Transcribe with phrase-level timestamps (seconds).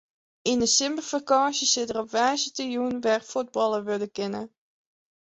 [0.51, 4.43] Yn de simmerfakânsje sil der op woansdeitejûn wer fuotballe wurde kinne.